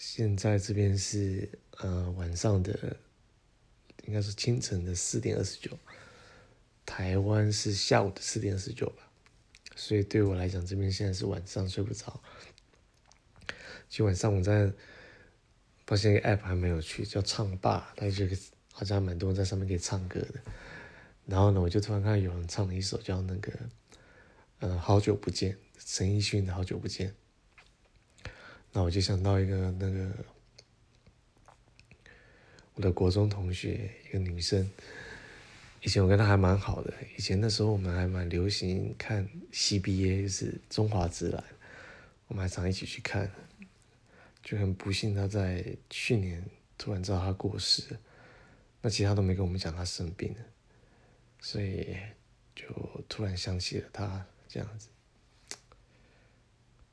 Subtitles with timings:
[0.00, 2.96] 现在这边是呃晚上的，
[4.06, 5.78] 应该是清晨的四点二十九，
[6.86, 9.10] 台湾是下午的四点二十九吧，
[9.76, 12.18] 所以对我来讲，这边现在是晚上睡不着。
[13.90, 14.72] 今晚上我在
[15.86, 18.24] 发现一个 app 还没有去，叫唱吧，它就
[18.72, 20.40] 好像蛮多人在上面可以唱歌的。
[21.26, 23.52] 然后呢，我就突然看到有人唱了一首叫那个，
[24.60, 27.14] 呃，好久不见，陈奕迅的好久不见。
[28.72, 30.10] 那我就想到一个那个
[32.74, 34.70] 我的国中同学，一个女生，
[35.82, 36.94] 以前我跟她还蛮好的。
[37.16, 41.44] 以前那时候我们还蛮流行看 CBA，就是中华职篮，
[42.28, 43.30] 我们还常一起去看。
[44.42, 46.42] 就很不幸，她在去年
[46.78, 47.98] 突然知道她过世，
[48.80, 50.40] 那其他都没跟我们讲她生病了，
[51.40, 51.96] 所以
[52.54, 52.64] 就
[53.08, 54.88] 突然想起了她这样子。